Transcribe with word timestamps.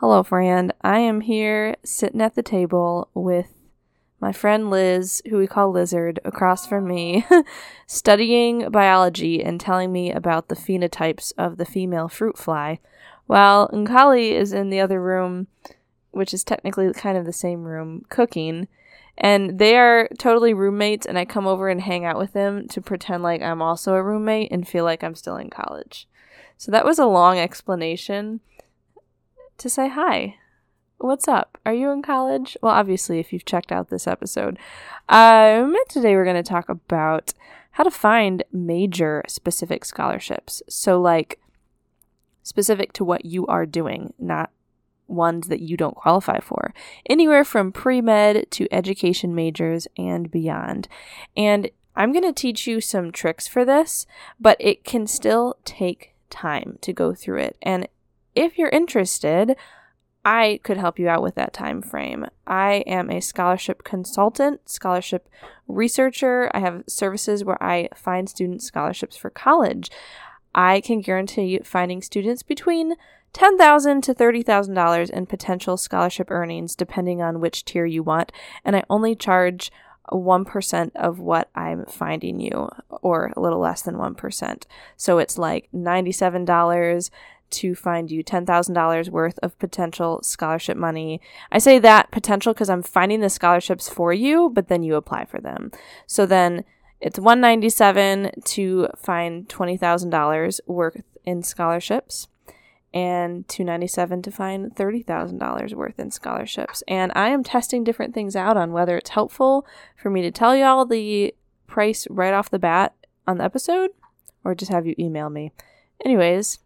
Hello, 0.00 0.22
friend. 0.22 0.72
I 0.80 1.00
am 1.00 1.22
here 1.22 1.74
sitting 1.82 2.20
at 2.20 2.36
the 2.36 2.42
table 2.42 3.10
with 3.14 3.52
my 4.20 4.30
friend 4.30 4.70
Liz, 4.70 5.20
who 5.28 5.38
we 5.38 5.48
call 5.48 5.72
Lizard, 5.72 6.20
across 6.24 6.68
from 6.68 6.86
me, 6.86 7.26
studying 7.88 8.70
biology 8.70 9.42
and 9.42 9.60
telling 9.60 9.90
me 9.90 10.12
about 10.12 10.46
the 10.50 10.54
phenotypes 10.54 11.32
of 11.36 11.56
the 11.56 11.64
female 11.64 12.08
fruit 12.08 12.38
fly, 12.38 12.78
while 13.26 13.68
Nkali 13.70 14.30
is 14.30 14.52
in 14.52 14.70
the 14.70 14.78
other 14.78 15.02
room, 15.02 15.48
which 16.12 16.32
is 16.32 16.44
technically 16.44 16.92
kind 16.92 17.18
of 17.18 17.24
the 17.24 17.32
same 17.32 17.64
room, 17.64 18.04
cooking. 18.08 18.68
And 19.16 19.58
they 19.58 19.76
are 19.76 20.08
totally 20.16 20.54
roommates, 20.54 21.06
and 21.06 21.18
I 21.18 21.24
come 21.24 21.48
over 21.48 21.68
and 21.68 21.80
hang 21.80 22.04
out 22.04 22.18
with 22.18 22.34
them 22.34 22.68
to 22.68 22.80
pretend 22.80 23.24
like 23.24 23.42
I'm 23.42 23.60
also 23.60 23.94
a 23.94 24.02
roommate 24.04 24.52
and 24.52 24.68
feel 24.68 24.84
like 24.84 25.02
I'm 25.02 25.16
still 25.16 25.36
in 25.36 25.50
college. 25.50 26.06
So 26.56 26.70
that 26.70 26.84
was 26.84 27.00
a 27.00 27.06
long 27.06 27.36
explanation 27.36 28.38
to 29.58 29.68
say 29.68 29.88
hi. 29.88 30.36
What's 30.98 31.28
up? 31.28 31.58
Are 31.66 31.74
you 31.74 31.90
in 31.90 32.02
college? 32.02 32.56
Well, 32.62 32.72
obviously, 32.72 33.18
if 33.18 33.32
you've 33.32 33.44
checked 33.44 33.70
out 33.70 33.90
this 33.90 34.06
episode. 34.06 34.58
Um, 35.08 35.76
today 35.88 36.16
we're 36.16 36.24
going 36.24 36.42
to 36.42 36.42
talk 36.42 36.68
about 36.68 37.34
how 37.72 37.84
to 37.84 37.90
find 37.90 38.42
major 38.52 39.22
specific 39.28 39.84
scholarships. 39.84 40.62
So, 40.68 41.00
like, 41.00 41.40
specific 42.42 42.92
to 42.94 43.04
what 43.04 43.24
you 43.24 43.46
are 43.46 43.66
doing, 43.66 44.12
not 44.18 44.50
ones 45.06 45.48
that 45.48 45.60
you 45.60 45.76
don't 45.76 45.94
qualify 45.94 46.40
for. 46.40 46.74
Anywhere 47.08 47.44
from 47.44 47.72
pre 47.72 48.00
med 48.00 48.50
to 48.52 48.66
education 48.72 49.34
majors 49.34 49.86
and 49.96 50.30
beyond. 50.30 50.88
And 51.36 51.70
I'm 51.96 52.12
going 52.12 52.24
to 52.24 52.32
teach 52.32 52.66
you 52.66 52.80
some 52.80 53.10
tricks 53.10 53.48
for 53.48 53.64
this, 53.64 54.06
but 54.38 54.56
it 54.60 54.84
can 54.84 55.06
still 55.06 55.56
take 55.64 56.14
time 56.30 56.78
to 56.80 56.92
go 56.92 57.14
through 57.14 57.38
it. 57.38 57.56
And 57.62 57.88
if 58.38 58.56
you're 58.56 58.68
interested, 58.68 59.56
I 60.24 60.60
could 60.62 60.76
help 60.76 60.98
you 60.98 61.08
out 61.08 61.22
with 61.22 61.34
that 61.36 61.52
time 61.52 61.80
frame. 61.82 62.26
I 62.46 62.84
am 62.86 63.10
a 63.10 63.20
scholarship 63.20 63.82
consultant, 63.82 64.68
scholarship 64.68 65.28
researcher. 65.66 66.50
I 66.54 66.60
have 66.60 66.84
services 66.86 67.44
where 67.44 67.62
I 67.62 67.88
find 67.94 68.28
student 68.28 68.62
scholarships 68.62 69.16
for 69.16 69.30
college. 69.30 69.90
I 70.54 70.80
can 70.80 71.00
guarantee 71.00 71.60
finding 71.64 72.02
students 72.02 72.42
between 72.42 72.94
10,000 73.32 74.02
to 74.02 74.14
$30,000 74.14 75.10
in 75.10 75.26
potential 75.26 75.76
scholarship 75.76 76.30
earnings 76.30 76.74
depending 76.74 77.22
on 77.22 77.40
which 77.40 77.64
tier 77.64 77.86
you 77.86 78.02
want, 78.02 78.32
and 78.64 78.74
I 78.74 78.84
only 78.88 79.14
charge 79.14 79.70
1% 80.10 80.90
of 80.94 81.18
what 81.18 81.50
I'm 81.54 81.84
finding 81.86 82.40
you, 82.40 82.70
or 83.02 83.32
a 83.36 83.40
little 83.40 83.58
less 83.58 83.82
than 83.82 83.96
1%. 83.96 84.62
So 84.96 85.18
it's 85.18 85.38
like 85.38 85.68
$97 85.74 87.10
to 87.50 87.74
find 87.74 88.10
you 88.10 88.22
$10,000 88.22 89.10
worth 89.10 89.38
of 89.42 89.58
potential 89.58 90.20
scholarship 90.22 90.76
money. 90.76 91.20
I 91.50 91.58
say 91.58 91.78
that 91.78 92.10
potential 92.10 92.52
because 92.52 92.70
I'm 92.70 92.82
finding 92.82 93.20
the 93.20 93.30
scholarships 93.30 93.88
for 93.88 94.12
you, 94.12 94.50
but 94.50 94.68
then 94.68 94.82
you 94.82 94.94
apply 94.96 95.24
for 95.24 95.40
them. 95.40 95.70
So 96.06 96.26
then 96.26 96.64
it's 97.00 97.18
197 97.18 98.32
to 98.44 98.88
find 98.96 99.48
$20,000 99.48 100.60
worth 100.66 101.02
in 101.24 101.42
scholarships 101.42 102.28
and 102.92 103.46
297 103.48 104.22
to 104.22 104.30
find 104.30 104.74
$30,000 104.74 105.74
worth 105.74 105.98
in 105.98 106.10
scholarships. 106.10 106.82
And 106.88 107.12
I 107.14 107.28
am 107.28 107.44
testing 107.44 107.84
different 107.84 108.14
things 108.14 108.34
out 108.34 108.56
on 108.56 108.72
whether 108.72 108.96
it's 108.96 109.10
helpful 109.10 109.66
for 109.96 110.10
me 110.10 110.22
to 110.22 110.30
tell 110.30 110.56
y'all 110.56 110.86
the 110.86 111.34
price 111.66 112.06
right 112.10 112.32
off 112.32 112.50
the 112.50 112.58
bat 112.58 112.94
on 113.26 113.38
the 113.38 113.44
episode 113.44 113.90
or 114.42 114.54
just 114.54 114.72
have 114.72 114.86
you 114.86 114.94
email 114.98 115.28
me. 115.28 115.52
Anyways, 116.04 116.58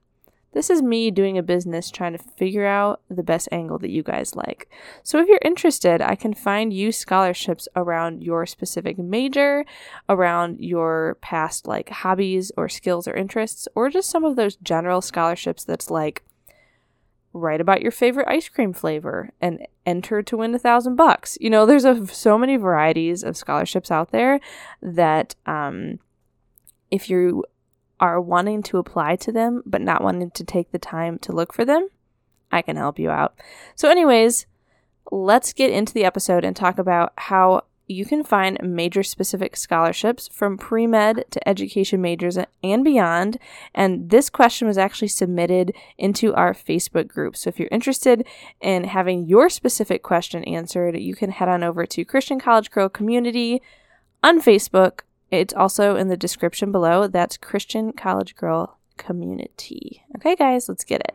this 0.52 0.70
is 0.70 0.82
me 0.82 1.10
doing 1.10 1.38
a 1.38 1.42
business 1.42 1.90
trying 1.90 2.12
to 2.12 2.18
figure 2.18 2.66
out 2.66 3.00
the 3.08 3.22
best 3.22 3.48
angle 3.50 3.78
that 3.78 3.90
you 3.90 4.02
guys 4.02 4.36
like. 4.36 4.68
So 5.02 5.18
if 5.18 5.28
you're 5.28 5.38
interested, 5.42 6.00
I 6.00 6.14
can 6.14 6.34
find 6.34 6.72
you 6.72 6.92
scholarships 6.92 7.68
around 7.74 8.22
your 8.22 8.46
specific 8.46 8.98
major, 8.98 9.64
around 10.08 10.60
your 10.60 11.16
past 11.20 11.66
like 11.66 11.88
hobbies 11.88 12.52
or 12.56 12.68
skills 12.68 13.08
or 13.08 13.14
interests, 13.14 13.66
or 13.74 13.88
just 13.88 14.10
some 14.10 14.24
of 14.24 14.36
those 14.36 14.56
general 14.56 15.00
scholarships 15.00 15.64
that's 15.64 15.90
like 15.90 16.22
write 17.32 17.60
about 17.60 17.80
your 17.80 17.90
favorite 17.90 18.28
ice 18.28 18.48
cream 18.48 18.72
flavor 18.72 19.30
and 19.40 19.66
enter 19.86 20.22
to 20.22 20.36
win 20.36 20.54
a 20.54 20.58
thousand 20.58 20.96
bucks. 20.96 21.38
You 21.40 21.50
know, 21.50 21.64
there's 21.64 21.84
a, 21.84 22.06
so 22.08 22.36
many 22.36 22.56
varieties 22.56 23.22
of 23.22 23.36
scholarships 23.36 23.90
out 23.90 24.10
there 24.10 24.38
that 24.82 25.34
um, 25.46 25.98
if 26.90 27.08
you 27.08 27.44
are 28.02 28.20
wanting 28.20 28.64
to 28.64 28.78
apply 28.78 29.14
to 29.14 29.30
them 29.30 29.62
but 29.64 29.80
not 29.80 30.02
wanting 30.02 30.32
to 30.32 30.44
take 30.44 30.72
the 30.72 30.78
time 30.78 31.18
to 31.20 31.32
look 31.32 31.52
for 31.54 31.64
them, 31.64 31.88
I 32.50 32.60
can 32.60 32.76
help 32.76 32.98
you 32.98 33.10
out. 33.10 33.34
So, 33.76 33.88
anyways, 33.88 34.46
let's 35.12 35.52
get 35.52 35.70
into 35.70 35.94
the 35.94 36.04
episode 36.04 36.44
and 36.44 36.56
talk 36.56 36.78
about 36.78 37.12
how 37.16 37.62
you 37.86 38.04
can 38.04 38.24
find 38.24 38.58
major 38.62 39.02
specific 39.04 39.56
scholarships 39.56 40.28
from 40.32 40.58
pre 40.58 40.86
med 40.86 41.24
to 41.30 41.48
education 41.48 42.00
majors 42.00 42.38
and 42.64 42.84
beyond. 42.84 43.38
And 43.72 44.10
this 44.10 44.28
question 44.30 44.66
was 44.66 44.78
actually 44.78 45.08
submitted 45.08 45.72
into 45.96 46.34
our 46.34 46.54
Facebook 46.54 47.06
group. 47.06 47.36
So 47.36 47.48
if 47.48 47.60
you're 47.60 47.68
interested 47.70 48.26
in 48.60 48.84
having 48.84 49.26
your 49.26 49.48
specific 49.48 50.02
question 50.02 50.42
answered, 50.44 50.98
you 50.98 51.14
can 51.14 51.30
head 51.30 51.48
on 51.48 51.62
over 51.62 51.86
to 51.86 52.04
Christian 52.04 52.40
College 52.40 52.70
Girl 52.70 52.88
Community 52.88 53.62
on 54.24 54.40
Facebook 54.40 55.00
it's 55.32 55.54
also 55.54 55.96
in 55.96 56.08
the 56.08 56.16
description 56.16 56.70
below. 56.70 57.08
That's 57.08 57.36
Christian 57.38 57.92
College 57.92 58.36
Girl 58.36 58.78
Community. 58.98 60.04
Okay, 60.16 60.36
guys, 60.36 60.68
let's 60.68 60.84
get 60.84 61.00
it. 61.00 61.14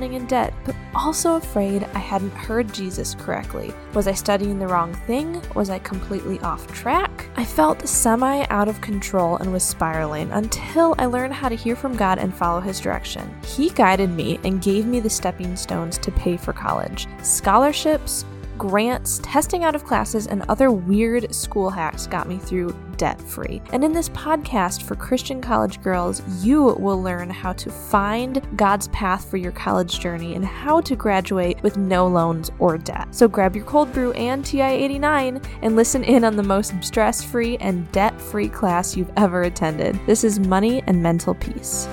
drowning 0.00 0.16
in 0.16 0.26
debt, 0.26 0.54
but 0.64 0.74
also 0.94 1.36
afraid 1.36 1.84
I 1.94 1.98
hadn't 1.98 2.30
heard 2.30 2.72
Jesus 2.72 3.14
correctly. 3.14 3.74
Was 3.92 4.08
I 4.08 4.14
studying 4.14 4.58
the 4.58 4.66
wrong 4.66 4.94
thing? 5.06 5.42
Was 5.54 5.68
I 5.68 5.78
completely 5.80 6.40
off 6.40 6.66
track? 6.72 7.28
I 7.36 7.44
felt 7.44 7.86
semi 7.86 8.46
out 8.48 8.68
of 8.68 8.80
control 8.80 9.36
and 9.36 9.52
was 9.52 9.62
spiraling 9.62 10.30
until 10.32 10.94
I 10.98 11.04
learned 11.04 11.34
how 11.34 11.50
to 11.50 11.54
hear 11.54 11.76
from 11.76 11.96
God 11.96 12.18
and 12.18 12.34
follow 12.34 12.60
His 12.60 12.80
direction. 12.80 13.30
He 13.44 13.68
guided 13.70 14.08
me 14.08 14.40
and 14.42 14.62
gave 14.62 14.86
me 14.86 15.00
the 15.00 15.10
stepping 15.10 15.54
stones 15.54 15.98
to 15.98 16.10
pay 16.12 16.38
for 16.38 16.54
college 16.54 17.06
scholarships, 17.22 18.24
grants, 18.60 19.20
testing 19.22 19.64
out 19.64 19.74
of 19.74 19.86
classes, 19.86 20.26
and 20.26 20.42
other 20.42 20.70
weird 20.70 21.34
school 21.34 21.70
hacks 21.70 22.06
got 22.06 22.28
me 22.28 22.36
through 22.36 22.76
debt 22.98 23.18
free. 23.18 23.62
And 23.72 23.82
in 23.82 23.94
this 23.94 24.10
podcast 24.10 24.82
for 24.82 24.96
Christian 24.96 25.40
college 25.40 25.82
girls, 25.82 26.20
you 26.44 26.74
will 26.74 27.02
learn 27.02 27.30
how 27.30 27.54
to 27.54 27.70
find 27.70 28.46
God's 28.56 28.88
path 28.88 29.30
for 29.30 29.38
your 29.38 29.52
college 29.52 29.98
journey 29.98 30.34
and 30.34 30.44
how 30.44 30.82
to 30.82 30.94
graduate 30.94 31.62
with 31.62 31.78
no 31.78 32.06
loans 32.06 32.50
or 32.58 32.76
debt. 32.76 33.14
So 33.14 33.28
grab 33.28 33.56
your 33.56 33.64
cold 33.64 33.94
brew 33.94 34.12
and 34.12 34.44
TI 34.44 34.60
89 34.60 35.40
and 35.62 35.74
listen 35.74 36.04
in 36.04 36.22
on 36.22 36.36
the 36.36 36.42
most 36.42 36.74
stress 36.84 37.24
free 37.24 37.56
and 37.62 37.90
debt 37.92 38.20
free 38.20 38.50
class 38.50 38.94
you've 38.94 39.12
ever 39.16 39.44
attended. 39.44 39.98
This 40.04 40.22
is 40.22 40.38
Money 40.38 40.82
and 40.86 41.02
Mental 41.02 41.34
Peace. 41.34 41.88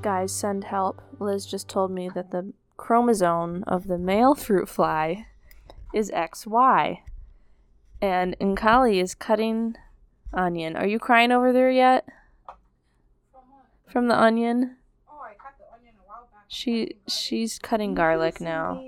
Guys, 0.00 0.32
send 0.32 0.62
help. 0.62 1.02
Liz 1.18 1.44
just 1.44 1.68
told 1.68 1.90
me 1.90 2.08
that 2.14 2.30
the 2.30 2.52
chromosome 2.78 3.62
of 3.66 3.88
the 3.88 3.98
male 3.98 4.34
fruit 4.34 4.68
fly 4.68 5.26
is 5.92 6.10
XY. 6.12 7.00
And 8.00 8.38
Nkali 8.38 9.02
is 9.02 9.14
cutting 9.14 9.76
onion. 10.32 10.76
Are 10.76 10.86
you 10.86 10.98
crying 10.98 11.32
over 11.32 11.52
there 11.52 11.70
yet? 11.70 12.06
From, 12.46 13.42
From 13.92 14.08
the 14.08 14.18
onion? 14.18 14.76
Oh, 15.10 15.20
I 15.20 15.34
cut 15.34 15.54
the 15.58 15.64
onion 15.74 15.94
a 16.02 16.06
while 16.08 16.28
back. 16.32 16.44
She 16.48 16.94
she's 17.06 17.58
cutting 17.58 17.94
garlic 17.94 18.40
now. 18.40 18.82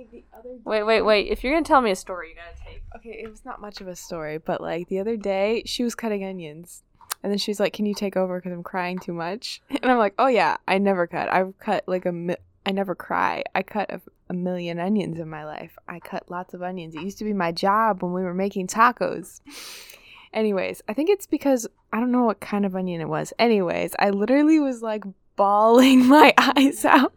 Wait, 0.65 0.85
wait, 0.85 1.03
wait. 1.03 1.27
If 1.29 1.43
you're 1.43 1.53
gonna 1.53 1.65
tell 1.65 1.81
me 1.81 1.91
a 1.91 1.97
story, 1.97 2.31
you 2.31 2.35
gotta 2.37 2.57
take. 2.65 2.83
Okay, 2.97 3.21
it 3.23 3.29
was 3.31 3.45
not 3.45 3.61
much 3.61 3.81
of 3.81 3.89
a 3.89 3.97
story, 3.97 4.39
but 4.39 4.61
like 4.61 4.89
the 4.89 4.99
other 5.01 5.17
day, 5.17 5.63
she 5.67 5.83
was 5.83 5.95
cutting 5.95 6.25
onions, 6.25 6.83
and 7.23 7.31
then 7.31 7.39
she's 7.39 7.59
like, 7.61 7.73
"Can 7.73 7.87
you 7.87 7.95
take 7.95 8.17
over 8.17 8.39
because 8.39 8.53
I'm 8.53 8.63
crying 8.63 8.99
too 8.99 9.13
much?" 9.13 9.61
And 9.83 9.91
I'm 9.91 9.99
like, 9.99 10.15
"Oh 10.19 10.29
yeah, 10.29 10.57
I 10.69 10.79
never 10.79 11.07
cut. 11.07 11.29
I've 11.33 11.59
cut 11.59 11.85
like 11.87 12.07
a 12.07 12.13
mi- 12.13 12.37
I 12.67 12.73
never 12.73 12.95
cry. 12.95 13.43
I 13.55 13.63
cut 13.63 13.91
a, 13.91 14.01
a, 14.29 14.35
million 14.35 14.79
onions 14.79 15.19
in 15.19 15.29
my 15.29 15.45
life. 15.45 15.77
I 15.89 15.99
cut 15.99 16.31
lots 16.31 16.53
of 16.55 16.63
onions. 16.63 16.95
It 16.95 17.03
used 17.03 17.19
to 17.19 17.25
be 17.25 17.33
my 17.33 17.53
job 17.53 18.03
when 18.03 18.13
we 18.13 18.23
were 18.23 18.35
making 18.35 18.67
tacos. 18.67 19.41
Anyways, 20.33 20.83
I 20.89 20.93
think 20.93 21.09
it's 21.09 21.27
because 21.27 21.67
I 21.93 22.01
don't 22.01 22.13
know 22.13 22.25
what 22.25 22.41
kind 22.41 22.67
of 22.67 22.77
onion 22.77 23.01
it 23.01 23.09
was. 23.09 23.33
Anyways, 23.39 23.95
I 23.99 24.11
literally 24.11 24.61
was 24.61 24.83
like 24.83 25.05
bawling 25.37 26.07
my 26.07 26.35
eyes 26.39 26.85
out. 26.85 27.15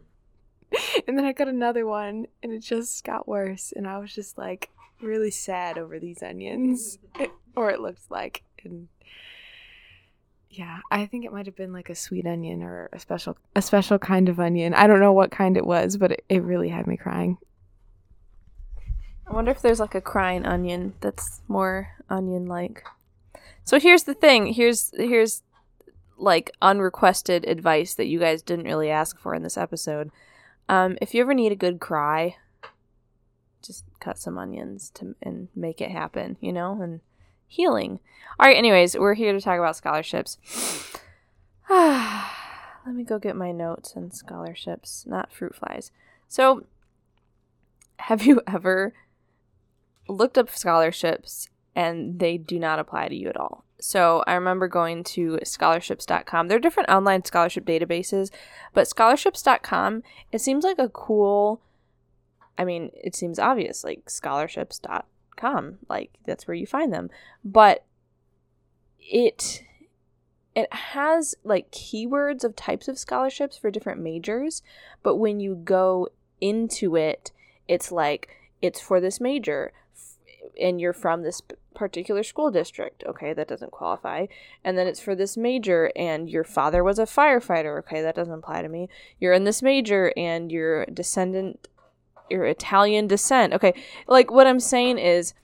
and 1.06 1.16
then 1.16 1.24
I 1.24 1.32
got 1.32 1.48
another 1.48 1.86
one, 1.86 2.26
and 2.42 2.52
it 2.52 2.60
just 2.60 3.04
got 3.04 3.28
worse. 3.28 3.72
And 3.76 3.86
I 3.86 3.98
was 3.98 4.14
just 4.14 4.38
like 4.38 4.70
really 5.00 5.30
sad 5.30 5.78
over 5.78 5.98
these 6.00 6.22
onions, 6.22 6.98
or 7.56 7.70
it 7.70 7.80
looked 7.80 8.10
like. 8.10 8.42
And 8.64 8.88
yeah, 10.58 10.80
I 10.90 11.06
think 11.06 11.24
it 11.24 11.32
might 11.32 11.46
have 11.46 11.56
been 11.56 11.72
like 11.72 11.90
a 11.90 11.94
sweet 11.94 12.26
onion 12.26 12.62
or 12.62 12.88
a 12.92 12.98
special 12.98 13.36
a 13.56 13.62
special 13.62 13.98
kind 13.98 14.28
of 14.28 14.38
onion. 14.38 14.74
I 14.74 14.86
don't 14.86 15.00
know 15.00 15.12
what 15.12 15.30
kind 15.30 15.56
it 15.56 15.66
was, 15.66 15.96
but 15.96 16.12
it, 16.12 16.24
it 16.28 16.42
really 16.42 16.68
had 16.68 16.86
me 16.86 16.96
crying. 16.96 17.38
I 19.26 19.32
wonder 19.32 19.50
if 19.50 19.62
there's 19.62 19.80
like 19.80 19.94
a 19.94 20.00
crying 20.00 20.46
onion 20.46 20.94
that's 21.00 21.40
more 21.48 21.88
onion 22.08 22.46
like. 22.46 22.84
So 23.64 23.80
here's 23.80 24.04
the 24.04 24.14
thing. 24.14 24.46
Here's 24.46 24.92
here's 24.96 25.42
like 26.16 26.52
unrequested 26.62 27.44
advice 27.46 27.94
that 27.94 28.06
you 28.06 28.20
guys 28.20 28.42
didn't 28.42 28.66
really 28.66 28.90
ask 28.90 29.18
for 29.18 29.34
in 29.34 29.42
this 29.42 29.56
episode. 29.56 30.10
Um, 30.68 30.96
if 31.00 31.14
you 31.14 31.20
ever 31.22 31.34
need 31.34 31.52
a 31.52 31.56
good 31.56 31.80
cry, 31.80 32.36
just 33.62 33.84
cut 33.98 34.18
some 34.18 34.38
onions 34.38 34.90
to 34.94 35.16
and 35.22 35.48
make 35.56 35.80
it 35.80 35.90
happen, 35.90 36.36
you 36.40 36.52
know, 36.52 36.80
and 36.80 37.00
healing. 37.46 38.00
All 38.38 38.46
right, 38.46 38.56
anyways, 38.56 38.96
we're 38.96 39.14
here 39.14 39.32
to 39.32 39.40
talk 39.40 39.58
about 39.58 39.76
scholarships. 39.76 40.38
Let 41.70 42.94
me 42.94 43.04
go 43.04 43.18
get 43.18 43.36
my 43.36 43.52
notes 43.52 43.94
and 43.94 44.12
scholarships, 44.12 45.04
not 45.06 45.32
fruit 45.32 45.54
flies. 45.54 45.90
So, 46.28 46.66
have 47.98 48.24
you 48.24 48.42
ever 48.46 48.92
looked 50.08 50.36
up 50.36 50.50
scholarships 50.50 51.48
and 51.74 52.18
they 52.18 52.36
do 52.36 52.58
not 52.58 52.78
apply 52.78 53.08
to 53.08 53.14
you 53.14 53.28
at 53.28 53.36
all? 53.36 53.64
So, 53.80 54.24
I 54.26 54.34
remember 54.34 54.68
going 54.68 55.04
to 55.04 55.38
scholarships.com. 55.44 56.48
There 56.48 56.56
are 56.56 56.60
different 56.60 56.90
online 56.90 57.24
scholarship 57.24 57.64
databases, 57.64 58.30
but 58.72 58.88
scholarships.com, 58.88 60.02
it 60.32 60.40
seems 60.40 60.64
like 60.64 60.78
a 60.78 60.88
cool 60.88 61.60
I 62.56 62.64
mean, 62.64 62.90
it 62.94 63.14
seems 63.14 63.38
obvious 63.38 63.84
like 63.84 64.08
scholarships.com, 65.36 65.78
like 65.88 66.10
that's 66.26 66.46
where 66.46 66.54
you 66.54 66.66
find 66.66 66.92
them. 66.92 67.10
But 67.44 67.84
it 69.00 69.62
it 70.54 70.72
has 70.72 71.34
like 71.42 71.70
keywords 71.70 72.44
of 72.44 72.54
types 72.54 72.88
of 72.88 72.98
scholarships 72.98 73.56
for 73.56 73.70
different 73.70 74.00
majors, 74.00 74.62
but 75.02 75.16
when 75.16 75.40
you 75.40 75.56
go 75.56 76.08
into 76.40 76.96
it, 76.96 77.32
it's 77.66 77.90
like 77.90 78.28
it's 78.62 78.80
for 78.80 79.00
this 79.00 79.20
major 79.20 79.72
and 80.60 80.80
you're 80.80 80.92
from 80.92 81.22
this 81.22 81.42
particular 81.74 82.22
school 82.22 82.52
district. 82.52 83.02
Okay, 83.04 83.32
that 83.32 83.48
doesn't 83.48 83.72
qualify. 83.72 84.26
And 84.62 84.78
then 84.78 84.86
it's 84.86 85.00
for 85.00 85.16
this 85.16 85.36
major 85.36 85.90
and 85.96 86.30
your 86.30 86.44
father 86.44 86.84
was 86.84 87.00
a 87.00 87.04
firefighter. 87.04 87.80
Okay, 87.80 88.00
that 88.00 88.14
doesn't 88.14 88.32
apply 88.32 88.62
to 88.62 88.68
me. 88.68 88.88
You're 89.18 89.32
in 89.32 89.44
this 89.44 89.62
major 89.62 90.12
and 90.16 90.52
you're 90.52 90.86
descendant 90.86 91.66
your 92.30 92.44
Italian 92.44 93.06
descent. 93.06 93.52
Okay, 93.52 93.74
like 94.06 94.30
what 94.30 94.46
I'm 94.46 94.60
saying 94.60 94.98
is 94.98 95.34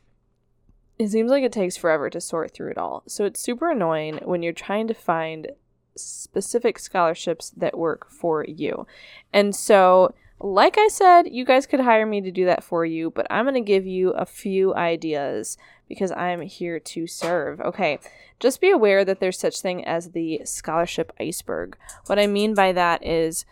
it 0.98 1.08
seems 1.08 1.30
like 1.30 1.42
it 1.42 1.52
takes 1.52 1.76
forever 1.76 2.10
to 2.10 2.20
sort 2.20 2.52
through 2.52 2.72
it 2.72 2.78
all. 2.78 3.02
So 3.06 3.24
it's 3.24 3.40
super 3.40 3.70
annoying 3.70 4.20
when 4.24 4.42
you're 4.42 4.52
trying 4.52 4.86
to 4.88 4.94
find 4.94 5.48
specific 5.96 6.78
scholarships 6.78 7.50
that 7.50 7.78
work 7.78 8.10
for 8.10 8.44
you. 8.44 8.86
And 9.32 9.54
so, 9.54 10.14
like 10.38 10.76
I 10.78 10.88
said, 10.88 11.28
you 11.30 11.44
guys 11.44 11.66
could 11.66 11.80
hire 11.80 12.06
me 12.06 12.20
to 12.20 12.30
do 12.30 12.44
that 12.46 12.64
for 12.64 12.84
you, 12.84 13.10
but 13.10 13.26
I'm 13.30 13.44
going 13.44 13.54
to 13.54 13.60
give 13.60 13.86
you 13.86 14.10
a 14.10 14.26
few 14.26 14.74
ideas 14.74 15.56
because 15.88 16.12
I'm 16.12 16.42
here 16.42 16.78
to 16.78 17.06
serve. 17.06 17.60
Okay, 17.60 17.98
just 18.38 18.60
be 18.60 18.70
aware 18.70 19.04
that 19.04 19.20
there's 19.20 19.38
such 19.38 19.60
thing 19.60 19.84
as 19.84 20.10
the 20.10 20.42
scholarship 20.44 21.12
iceberg. 21.20 21.76
What 22.06 22.18
I 22.18 22.26
mean 22.26 22.54
by 22.54 22.72
that 22.72 23.04
is 23.04 23.44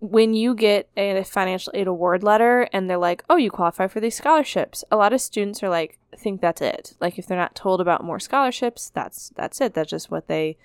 when 0.00 0.32
you 0.34 0.54
get 0.54 0.88
a 0.96 1.24
financial 1.24 1.72
aid 1.74 1.88
award 1.88 2.22
letter 2.22 2.68
and 2.72 2.88
they're 2.88 2.98
like, 2.98 3.24
"Oh, 3.28 3.36
you 3.36 3.50
qualify 3.50 3.88
for 3.88 4.00
these 4.00 4.16
scholarships." 4.16 4.84
A 4.90 4.96
lot 4.96 5.12
of 5.12 5.20
students 5.20 5.62
are 5.62 5.68
like, 5.68 5.98
think 6.18 6.40
that's 6.40 6.60
it. 6.60 6.94
Like 7.00 7.18
if 7.18 7.26
they're 7.26 7.38
not 7.38 7.54
told 7.54 7.80
about 7.80 8.04
more 8.04 8.20
scholarships, 8.20 8.90
that's 8.90 9.30
that's 9.36 9.60
it. 9.60 9.74
That's 9.74 9.90
just 9.90 10.10
what 10.10 10.26
they 10.26 10.58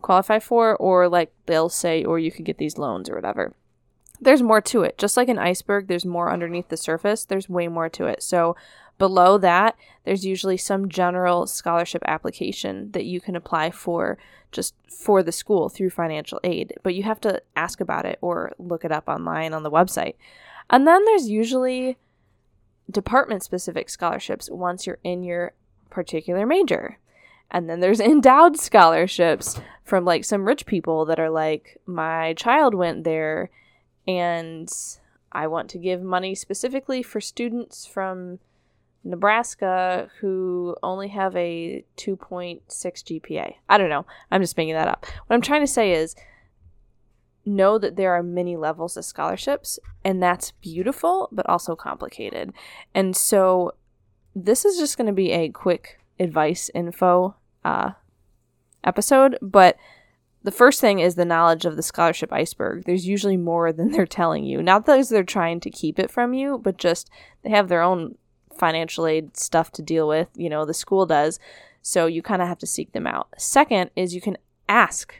qualify 0.00 0.38
for 0.38 0.76
or 0.76 1.08
like 1.08 1.32
they'll 1.46 1.68
say 1.68 2.04
or 2.04 2.18
you 2.18 2.32
could 2.32 2.44
get 2.44 2.58
these 2.58 2.78
loans 2.78 3.10
or 3.10 3.14
whatever. 3.14 3.54
There's 4.20 4.42
more 4.42 4.60
to 4.62 4.82
it. 4.82 4.96
Just 4.96 5.16
like 5.16 5.28
an 5.28 5.38
iceberg, 5.38 5.88
there's 5.88 6.06
more 6.06 6.32
underneath 6.32 6.68
the 6.68 6.76
surface. 6.76 7.24
There's 7.24 7.48
way 7.48 7.68
more 7.68 7.88
to 7.90 8.06
it. 8.06 8.22
So 8.22 8.56
below 8.98 9.38
that, 9.38 9.76
there's 10.04 10.24
usually 10.24 10.56
some 10.56 10.88
general 10.88 11.46
scholarship 11.46 12.02
application 12.06 12.90
that 12.92 13.04
you 13.04 13.20
can 13.20 13.36
apply 13.36 13.70
for 13.70 14.18
just 14.52 14.74
for 14.88 15.22
the 15.22 15.32
school 15.32 15.68
through 15.68 15.90
financial 15.90 16.40
aid, 16.44 16.74
but 16.82 16.94
you 16.94 17.02
have 17.02 17.20
to 17.20 17.42
ask 17.56 17.80
about 17.80 18.06
it 18.06 18.18
or 18.20 18.52
look 18.58 18.84
it 18.84 18.92
up 18.92 19.08
online 19.08 19.52
on 19.52 19.62
the 19.62 19.70
website. 19.70 20.14
And 20.70 20.86
then 20.86 21.04
there's 21.04 21.28
usually 21.28 21.98
department 22.90 23.42
specific 23.42 23.88
scholarships 23.88 24.48
once 24.50 24.86
you're 24.86 24.98
in 25.02 25.22
your 25.22 25.52
particular 25.90 26.46
major. 26.46 26.98
And 27.50 27.68
then 27.68 27.80
there's 27.80 28.00
endowed 28.12 28.56
scholarships 28.58 29.60
from 29.82 30.04
like 30.04 30.24
some 30.24 30.44
rich 30.44 30.66
people 30.66 31.04
that 31.06 31.18
are 31.18 31.30
like, 31.30 31.80
my 31.86 32.34
child 32.34 32.74
went 32.74 33.04
there 33.04 33.50
and 34.06 34.70
I 35.32 35.46
want 35.48 35.68
to 35.70 35.78
give 35.78 36.02
money 36.02 36.34
specifically 36.34 37.02
for 37.02 37.20
students 37.20 37.86
from 37.86 38.38
Nebraska 39.04 40.08
who 40.20 40.74
only 40.82 41.08
have 41.08 41.36
a 41.36 41.84
2.6 41.96 42.62
GPA. 42.66 43.54
I 43.68 43.78
don't 43.78 43.90
know. 43.90 44.06
I'm 44.30 44.40
just 44.40 44.56
making 44.56 44.74
that 44.74 44.88
up. 44.88 45.06
What 45.26 45.34
I'm 45.34 45.42
trying 45.42 45.60
to 45.60 45.66
say 45.66 45.92
is 45.92 46.16
know 47.46 47.78
that 47.78 47.96
there 47.96 48.12
are 48.12 48.22
many 48.22 48.56
levels 48.56 48.96
of 48.96 49.04
scholarships, 49.04 49.78
and 50.04 50.22
that's 50.22 50.52
beautiful, 50.52 51.28
but 51.30 51.48
also 51.48 51.76
complicated. 51.76 52.52
And 52.94 53.14
so 53.14 53.74
this 54.34 54.64
is 54.64 54.78
just 54.78 54.96
going 54.96 55.06
to 55.06 55.12
be 55.12 55.30
a 55.30 55.50
quick 55.50 56.00
advice 56.18 56.70
info 56.74 57.36
uh, 57.64 57.92
episode, 58.82 59.38
but 59.42 59.76
the 60.42 60.50
first 60.50 60.80
thing 60.80 60.98
is 60.98 61.14
the 61.14 61.24
knowledge 61.24 61.64
of 61.64 61.76
the 61.76 61.82
scholarship 61.82 62.32
iceberg. 62.32 62.84
There's 62.84 63.06
usually 63.06 63.38
more 63.38 63.72
than 63.72 63.90
they're 63.90 64.06
telling 64.06 64.44
you. 64.44 64.62
Not 64.62 64.86
that 64.86 65.08
they're 65.08 65.24
trying 65.24 65.60
to 65.60 65.70
keep 65.70 65.98
it 65.98 66.10
from 66.10 66.34
you, 66.34 66.58
but 66.58 66.76
just 66.76 67.10
they 67.42 67.50
have 67.50 67.68
their 67.68 67.82
own 67.82 68.16
financial 68.56 69.06
aid 69.06 69.36
stuff 69.36 69.70
to 69.72 69.82
deal 69.82 70.08
with, 70.08 70.28
you 70.36 70.48
know, 70.48 70.64
the 70.64 70.74
school 70.74 71.06
does. 71.06 71.38
So 71.82 72.06
you 72.06 72.22
kind 72.22 72.40
of 72.40 72.48
have 72.48 72.58
to 72.58 72.66
seek 72.66 72.92
them 72.92 73.06
out. 73.06 73.28
Second 73.36 73.90
is 73.94 74.14
you 74.14 74.20
can 74.20 74.38
ask. 74.68 75.14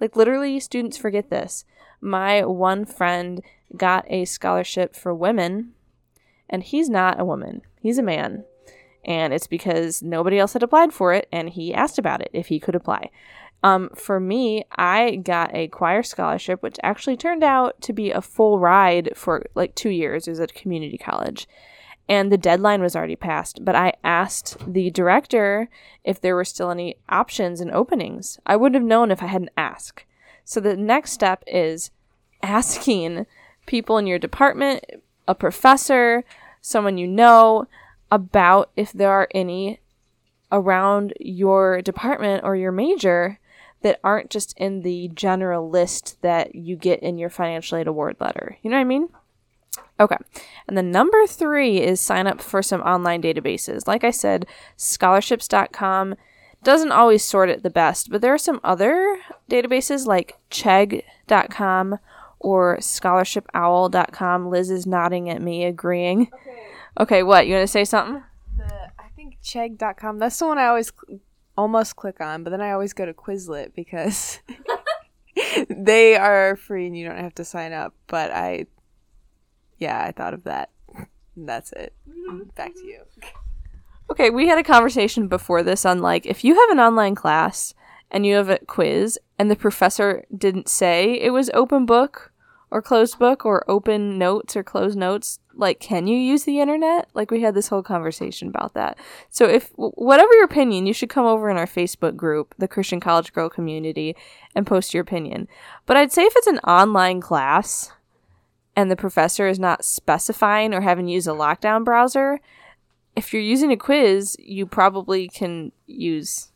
Like 0.00 0.16
literally 0.16 0.58
students 0.60 0.96
forget 0.96 1.30
this. 1.30 1.64
My 2.00 2.44
one 2.44 2.86
friend 2.86 3.42
got 3.76 4.04
a 4.08 4.24
scholarship 4.24 4.96
for 4.96 5.14
women 5.14 5.72
and 6.48 6.62
he's 6.62 6.88
not 6.88 7.20
a 7.20 7.24
woman. 7.24 7.62
He's 7.80 7.98
a 7.98 8.02
man. 8.02 8.44
And 9.04 9.32
it's 9.32 9.46
because 9.46 10.02
nobody 10.02 10.38
else 10.38 10.54
had 10.54 10.62
applied 10.62 10.92
for 10.92 11.12
it 11.12 11.28
and 11.30 11.50
he 11.50 11.74
asked 11.74 11.98
about 11.98 12.20
it 12.20 12.30
if 12.32 12.48
he 12.48 12.58
could 12.60 12.74
apply. 12.74 13.10
Um, 13.62 13.90
for 13.94 14.18
me, 14.18 14.64
I 14.76 15.16
got 15.16 15.54
a 15.54 15.68
choir 15.68 16.02
scholarship, 16.02 16.62
which 16.62 16.78
actually 16.82 17.16
turned 17.16 17.44
out 17.44 17.80
to 17.82 17.92
be 17.92 18.10
a 18.10 18.22
full 18.22 18.58
ride 18.58 19.10
for 19.14 19.44
like 19.54 19.74
two 19.74 19.90
years. 19.90 20.26
It 20.26 20.30
was 20.30 20.40
at 20.40 20.54
community 20.54 20.96
college 20.96 21.46
and 22.10 22.32
the 22.32 22.36
deadline 22.36 22.82
was 22.82 22.96
already 22.96 23.14
passed. 23.14 23.64
But 23.64 23.76
I 23.76 23.92
asked 24.02 24.56
the 24.66 24.90
director 24.90 25.70
if 26.02 26.20
there 26.20 26.34
were 26.34 26.44
still 26.44 26.70
any 26.70 26.96
options 27.08 27.60
and 27.60 27.70
openings. 27.70 28.40
I 28.44 28.56
wouldn't 28.56 28.74
have 28.74 28.86
known 28.86 29.12
if 29.12 29.22
I 29.22 29.26
hadn't 29.26 29.52
asked. 29.56 30.04
So 30.44 30.58
the 30.58 30.76
next 30.76 31.12
step 31.12 31.44
is 31.46 31.92
asking 32.42 33.26
people 33.64 33.96
in 33.96 34.08
your 34.08 34.18
department, 34.18 34.84
a 35.28 35.36
professor, 35.36 36.24
someone 36.60 36.98
you 36.98 37.06
know, 37.06 37.68
about 38.10 38.72
if 38.76 38.92
there 38.92 39.12
are 39.12 39.28
any 39.32 39.78
around 40.50 41.14
your 41.20 41.80
department 41.80 42.42
or 42.42 42.56
your 42.56 42.72
major 42.72 43.38
that 43.82 44.00
aren't 44.02 44.30
just 44.30 44.52
in 44.58 44.82
the 44.82 45.08
general 45.14 45.70
list 45.70 46.20
that 46.22 46.56
you 46.56 46.74
get 46.74 47.00
in 47.04 47.18
your 47.18 47.30
financial 47.30 47.78
aid 47.78 47.86
award 47.86 48.16
letter. 48.18 48.58
You 48.62 48.70
know 48.70 48.78
what 48.78 48.80
I 48.80 48.84
mean? 48.84 49.08
Okay. 50.00 50.16
And 50.66 50.76
then 50.76 50.90
number 50.90 51.26
three 51.26 51.80
is 51.80 52.00
sign 52.00 52.26
up 52.26 52.40
for 52.40 52.62
some 52.62 52.80
online 52.80 53.20
databases. 53.20 53.86
Like 53.86 54.02
I 54.02 54.10
said, 54.10 54.46
scholarships.com 54.76 56.14
doesn't 56.62 56.92
always 56.92 57.22
sort 57.22 57.50
it 57.50 57.62
the 57.62 57.70
best, 57.70 58.10
but 58.10 58.22
there 58.22 58.34
are 58.34 58.38
some 58.38 58.60
other 58.64 59.18
databases 59.50 60.06
like 60.06 60.38
chegg.com 60.50 61.98
or 62.38 62.78
scholarshipowl.com. 62.78 64.50
Liz 64.50 64.70
is 64.70 64.86
nodding 64.86 65.28
at 65.28 65.42
me, 65.42 65.64
agreeing. 65.64 66.22
Okay, 66.32 66.62
okay 67.00 67.22
what? 67.22 67.46
You 67.46 67.54
want 67.54 67.64
to 67.64 67.68
say 67.68 67.84
something? 67.84 68.22
The, 68.56 68.90
I 68.98 69.08
think 69.14 69.36
chegg.com, 69.42 70.18
that's 70.18 70.38
the 70.38 70.46
one 70.46 70.58
I 70.58 70.66
always 70.66 70.90
cl- 70.90 71.20
almost 71.56 71.96
click 71.96 72.20
on, 72.20 72.42
but 72.42 72.50
then 72.50 72.62
I 72.62 72.72
always 72.72 72.94
go 72.94 73.04
to 73.04 73.12
Quizlet 73.12 73.74
because 73.74 74.40
they 75.70 76.16
are 76.16 76.56
free 76.56 76.86
and 76.86 76.96
you 76.96 77.06
don't 77.06 77.18
have 77.18 77.34
to 77.36 77.44
sign 77.44 77.72
up. 77.72 77.94
But 78.06 78.32
I 78.32 78.66
yeah, 79.80 80.02
I 80.02 80.12
thought 80.12 80.34
of 80.34 80.44
that. 80.44 80.70
That's 81.36 81.72
it. 81.72 81.94
Mm-hmm. 82.08 82.50
Back 82.54 82.74
to 82.74 82.84
you. 82.84 83.00
Okay, 84.10 84.30
we 84.30 84.46
had 84.46 84.58
a 84.58 84.64
conversation 84.64 85.26
before 85.26 85.62
this 85.62 85.84
on 85.84 86.00
like 86.00 86.26
if 86.26 86.44
you 86.44 86.54
have 86.54 86.70
an 86.70 86.80
online 86.80 87.14
class 87.14 87.74
and 88.10 88.26
you 88.26 88.34
have 88.34 88.50
a 88.50 88.58
quiz 88.58 89.18
and 89.38 89.50
the 89.50 89.56
professor 89.56 90.24
didn't 90.36 90.68
say 90.68 91.18
it 91.20 91.30
was 91.30 91.50
open 91.54 91.86
book 91.86 92.32
or 92.70 92.82
closed 92.82 93.18
book 93.18 93.44
or 93.44 93.68
open 93.68 94.18
notes 94.18 94.56
or 94.56 94.62
closed 94.62 94.98
notes 94.98 95.38
like 95.54 95.80
can 95.80 96.06
you 96.06 96.16
use 96.16 96.44
the 96.44 96.60
internet 96.60 97.08
like 97.14 97.30
we 97.30 97.40
had 97.40 97.54
this 97.54 97.68
whole 97.68 97.82
conversation 97.82 98.48
about 98.48 98.74
that 98.74 98.98
so 99.28 99.46
if 99.46 99.70
whatever 99.76 100.32
your 100.34 100.44
opinion 100.44 100.86
you 100.86 100.92
should 100.92 101.08
come 101.08 101.26
over 101.26 101.50
in 101.50 101.56
our 101.56 101.66
facebook 101.66 102.16
group 102.16 102.54
the 102.58 102.68
christian 102.68 103.00
college 103.00 103.32
girl 103.32 103.48
community 103.48 104.16
and 104.54 104.66
post 104.66 104.94
your 104.94 105.02
opinion 105.02 105.48
but 105.86 105.96
i'd 105.96 106.12
say 106.12 106.22
if 106.22 106.32
it's 106.36 106.46
an 106.46 106.58
online 106.60 107.20
class 107.20 107.92
and 108.80 108.90
the 108.90 108.96
professor 108.96 109.46
is 109.46 109.58
not 109.58 109.84
specifying 109.84 110.72
or 110.72 110.80
having 110.80 111.06
used 111.06 111.28
a 111.28 111.32
lockdown 111.32 111.84
browser 111.84 112.40
if 113.14 113.32
you're 113.32 113.42
using 113.42 113.70
a 113.70 113.76
quiz 113.76 114.36
you 114.38 114.64
probably 114.64 115.28
can 115.28 115.72
use 115.86 116.50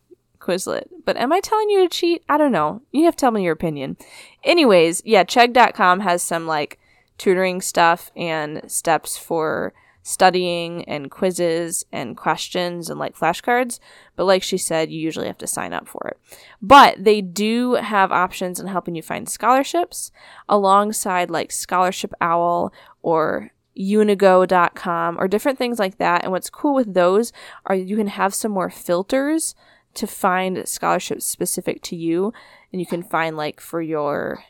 Quizlet. 0.45 0.88
But 1.04 1.16
am 1.16 1.33
I 1.33 1.40
telling 1.40 1.71
you 1.71 1.81
to 1.81 1.88
cheat? 1.88 2.23
I 2.28 2.37
don't 2.37 2.52
know. 2.52 2.83
You 2.93 3.04
have 3.07 3.16
to 3.16 3.21
tell 3.21 3.31
me 3.31 3.43
your 3.43 3.54
opinion. 3.54 3.97
Anyways, 4.43 5.00
yeah, 5.04 5.25
Chegg.com 5.25 6.00
has 6.00 6.23
some 6.23 6.47
like 6.47 6.78
tutoring 7.16 7.61
stuff 7.62 8.11
and 8.14 8.61
steps 8.71 9.16
for 9.16 9.73
studying 10.07 10.85
and 10.85 11.11
quizzes 11.11 11.83
and 11.91 12.15
questions 12.15 12.91
and 12.91 13.01
like 13.01 13.17
flashcards. 13.17 13.81
But 14.17 14.27
like 14.27 14.43
she 14.43 14.59
said, 14.59 14.91
you 14.91 15.01
usually 15.01 15.27
have 15.27 15.39
to 15.39 15.47
sign 15.47 15.73
up 15.73 15.89
for 15.89 16.07
it. 16.09 16.19
But 16.61 17.03
they 17.03 17.23
do 17.23 17.75
have 17.75 18.13
options 18.13 18.61
in 18.61 18.67
helping 18.67 18.95
you 18.95 19.03
find 19.03 19.27
scholarships 19.29 20.13
alongside 20.47 21.31
like 21.31 21.51
Scholarship 21.51 22.13
Owl 22.21 22.71
or 23.01 23.51
unigo.com 23.77 25.19
or 25.19 25.27
different 25.27 25.57
things 25.57 25.79
like 25.79 25.97
that. 25.97 26.23
And 26.23 26.31
what's 26.31 26.51
cool 26.51 26.75
with 26.75 26.93
those 26.93 27.33
are 27.65 27.75
you 27.75 27.97
can 27.97 28.09
have 28.09 28.35
some 28.35 28.53
more 28.53 28.71
filters 28.71 29.55
to 29.95 30.07
find 30.07 30.69
scholarships 30.69 31.25
specific 31.25 31.81
to 31.81 31.97
you 31.97 32.31
and 32.73 32.81
you 32.81 32.87
can 32.87 33.03
find 33.03 33.39
like 33.39 33.59
for 33.59 33.81
your 33.81 34.45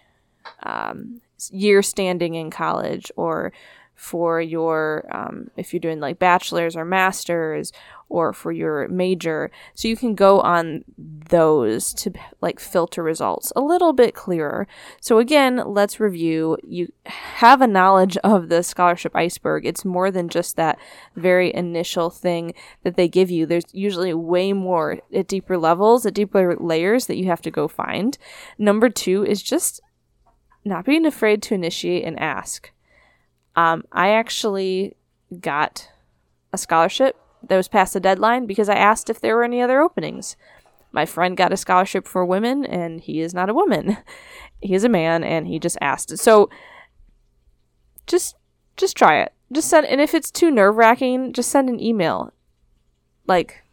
um, 0.65 1.21
year 1.51 1.81
standing 1.81 2.35
in 2.35 2.51
college 2.51 3.13
or 3.15 3.53
for 3.95 4.41
your 4.41 5.07
um, 5.11 5.51
if 5.57 5.73
you're 5.73 5.81
doing 5.81 6.01
like 6.01 6.19
bachelor's 6.19 6.77
or 6.77 6.85
master's 6.85 7.73
or 8.09 8.33
for 8.33 8.53
your 8.53 8.87
major. 8.89 9.51
So 9.75 9.89
you 9.89 9.97
can 9.97 10.15
go 10.15 10.41
on 10.41 10.85
those 10.97 11.95
to 11.95 12.13
like 12.41 12.61
filter 12.61 13.03
results 13.03 13.53
a 13.57 13.61
little 13.61 13.93
bit 13.93 14.15
clearer. 14.15 14.67
So 15.01 15.19
again 15.19 15.63
let's 15.65 16.01
review. 16.01 16.59
You 16.63 16.93
have 17.07 17.61
a 17.61 17.67
knowledge 17.67 18.17
of 18.19 18.49
the 18.49 18.63
scholarship 18.63 19.15
iceberg. 19.15 19.65
It's 19.65 19.85
more 19.85 20.11
than 20.11 20.29
just 20.29 20.57
that 20.57 20.79
very 21.17 21.55
initial 21.55 22.11
thing 22.11 22.53
that 22.83 22.97
they 22.97 23.09
give 23.09 23.31
you. 23.31 23.47
There's 23.47 23.73
usually 23.73 24.13
way 24.13 24.53
more 24.53 25.01
at 25.15 25.29
deeper 25.29 25.57
levels 25.57 26.05
at 26.05 26.15
deeper 26.15 26.57
layers 26.57 27.07
that 27.07 27.17
you 27.17 27.27
have 27.27 27.43
to 27.43 27.51
go 27.51 27.69
find. 27.69 28.19
Number 28.59 28.91
two 28.91 29.25
is 29.25 29.43
just 29.43 29.81
not 30.65 30.85
being 30.85 31.07
afraid 31.07 31.43
to 31.43 31.55
initiate 31.55 32.05
and 32.05 32.19
ask 32.19 32.71
um, 33.57 33.85
I 33.93 34.11
actually 34.11 34.97
got 35.41 35.89
a 36.53 36.59
scholarship 36.59 37.17
that 37.43 37.57
was 37.57 37.69
past 37.69 37.93
the 37.93 38.01
deadline 38.01 38.47
because 38.47 38.69
I 38.69 38.75
asked 38.75 39.11
if 39.11 39.21
there 39.21 39.37
were 39.37 39.45
any 39.45 39.61
other 39.61 39.81
openings. 39.81 40.37
My 40.93 41.07
friend 41.07 41.37
got 41.37 41.53
a 41.53 41.57
scholarship 41.57 42.07
for 42.07 42.25
women, 42.25 42.65
and 42.65 43.01
he 43.01 43.21
is 43.21 43.35
not 43.35 43.51
a 43.51 43.55
woman. 43.55 43.99
he 44.63 44.75
is 44.75 44.85
a 44.85 44.89
man, 44.89 45.25
and 45.25 45.49
he 45.49 45.59
just 45.59 45.77
asked. 45.81 46.17
So, 46.19 46.49
just 48.07 48.37
just 48.77 48.97
try 48.97 49.21
it. 49.21 49.33
Just 49.53 49.69
send, 49.69 49.87
and 49.87 50.01
if 50.01 50.15
it's 50.15 50.31
too 50.31 50.51
nerve 50.51 50.77
wracking, 50.77 51.33
just 51.33 51.51
send 51.51 51.69
an 51.69 51.81
email. 51.81 52.33
Like, 53.27 53.64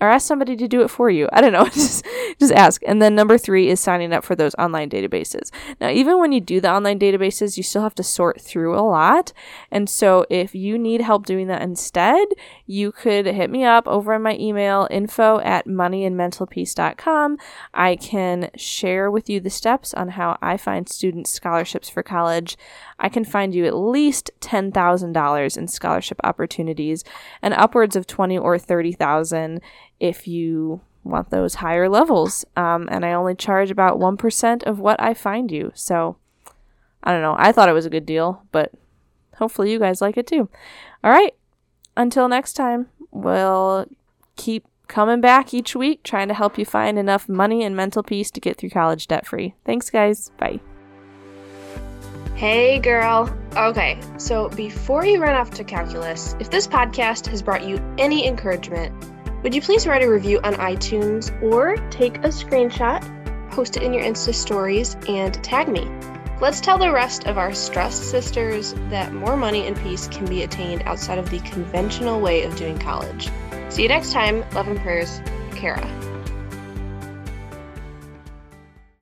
or 0.00 0.08
ask 0.08 0.26
somebody 0.26 0.56
to 0.56 0.68
do 0.68 0.82
it 0.82 0.88
for 0.88 1.10
you. 1.10 1.28
I 1.32 1.40
don't 1.40 1.52
know. 1.52 1.64
just, 1.68 2.04
just 2.38 2.52
ask. 2.52 2.82
And 2.86 3.02
then 3.02 3.14
number 3.14 3.38
three 3.38 3.68
is 3.68 3.80
signing 3.80 4.12
up 4.12 4.24
for 4.24 4.34
those 4.34 4.54
online 4.56 4.90
databases. 4.90 5.50
Now, 5.80 5.90
even 5.90 6.18
when 6.18 6.32
you 6.32 6.40
do 6.40 6.60
the 6.60 6.72
online 6.72 6.98
databases, 6.98 7.56
you 7.56 7.62
still 7.62 7.82
have 7.82 7.94
to 7.96 8.02
sort 8.02 8.40
through 8.40 8.78
a 8.78 8.82
lot. 8.82 9.32
And 9.70 9.88
so 9.88 10.26
if 10.30 10.54
you 10.54 10.78
need 10.78 11.00
help 11.00 11.26
doing 11.26 11.46
that 11.48 11.62
instead, 11.62 12.28
you 12.66 12.92
could 12.92 13.26
hit 13.26 13.50
me 13.50 13.64
up 13.64 13.86
over 13.88 14.14
on 14.14 14.22
my 14.22 14.36
email 14.36 14.86
info 14.90 15.40
at 15.40 15.66
moneyandmentalpeace.com. 15.66 17.38
I 17.74 17.96
can 17.96 18.50
share 18.56 19.10
with 19.10 19.28
you 19.28 19.40
the 19.40 19.50
steps 19.50 19.94
on 19.94 20.10
how 20.10 20.38
I 20.40 20.56
find 20.56 20.88
student 20.88 21.26
scholarships 21.26 21.88
for 21.88 22.02
college. 22.02 22.56
I 22.98 23.08
can 23.08 23.24
find 23.24 23.54
you 23.54 23.64
at 23.64 23.76
least 23.76 24.30
$10,000 24.40 25.56
in 25.56 25.68
scholarship 25.68 26.20
opportunities 26.24 27.04
and 27.42 27.54
upwards 27.54 27.96
of 27.96 28.06
20 28.06 28.38
or 28.38 28.58
30,000 28.58 29.60
if 30.00 30.28
you 30.28 30.80
want 31.04 31.30
those 31.30 31.56
higher 31.56 31.88
levels. 31.88 32.44
Um, 32.56 32.88
and 32.90 33.04
I 33.04 33.12
only 33.12 33.34
charge 33.34 33.70
about 33.70 33.98
1% 33.98 34.62
of 34.64 34.78
what 34.78 35.00
I 35.00 35.14
find 35.14 35.50
you. 35.50 35.72
So 35.74 36.16
I 37.02 37.12
don't 37.12 37.22
know. 37.22 37.36
I 37.38 37.52
thought 37.52 37.68
it 37.68 37.74
was 37.74 37.86
a 37.86 37.90
good 37.90 38.06
deal, 38.06 38.42
but 38.52 38.72
hopefully 39.36 39.72
you 39.72 39.78
guys 39.78 40.00
like 40.00 40.16
it 40.16 40.26
too. 40.26 40.48
All 41.02 41.10
right. 41.10 41.34
Until 41.96 42.28
next 42.28 42.52
time, 42.52 42.88
we'll 43.10 43.86
keep 44.36 44.66
coming 44.86 45.20
back 45.20 45.52
each 45.52 45.76
week 45.76 46.02
trying 46.02 46.28
to 46.28 46.34
help 46.34 46.58
you 46.58 46.64
find 46.64 46.98
enough 46.98 47.28
money 47.28 47.62
and 47.62 47.76
mental 47.76 48.02
peace 48.02 48.30
to 48.30 48.40
get 48.40 48.56
through 48.56 48.70
college 48.70 49.06
debt 49.06 49.26
free. 49.26 49.54
Thanks, 49.64 49.90
guys. 49.90 50.30
Bye. 50.38 50.60
Hey, 52.34 52.78
girl. 52.78 53.36
Okay, 53.56 54.00
so 54.16 54.48
before 54.50 55.04
you 55.04 55.20
run 55.20 55.34
off 55.34 55.50
to 55.50 55.64
calculus, 55.64 56.36
if 56.38 56.50
this 56.50 56.68
podcast 56.68 57.26
has 57.26 57.42
brought 57.42 57.66
you 57.66 57.82
any 57.98 58.28
encouragement, 58.28 58.94
would 59.42 59.54
you 59.54 59.62
please 59.62 59.86
write 59.86 60.02
a 60.02 60.10
review 60.10 60.40
on 60.42 60.54
iTunes 60.54 61.30
or 61.42 61.76
take 61.90 62.16
a 62.18 62.28
screenshot, 62.28 63.02
post 63.50 63.76
it 63.76 63.82
in 63.82 63.94
your 63.94 64.02
Insta 64.02 64.34
stories, 64.34 64.96
and 65.08 65.34
tag 65.44 65.68
me? 65.68 65.88
Let's 66.40 66.60
tell 66.60 66.78
the 66.78 66.92
rest 66.92 67.26
of 67.26 67.38
our 67.38 67.52
stressed 67.52 68.10
sisters 68.10 68.74
that 68.90 69.12
more 69.12 69.36
money 69.36 69.66
and 69.66 69.76
peace 69.80 70.06
can 70.08 70.24
be 70.26 70.42
attained 70.42 70.82
outside 70.82 71.18
of 71.18 71.30
the 71.30 71.40
conventional 71.40 72.20
way 72.20 72.44
of 72.44 72.56
doing 72.56 72.78
college. 72.78 73.28
See 73.70 73.82
you 73.82 73.88
next 73.88 74.12
time. 74.12 74.44
Love 74.52 74.68
and 74.68 74.78
prayers, 74.80 75.20
Kara. 75.52 76.07